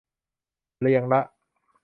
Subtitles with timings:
[0.79, 1.21] เรียงละ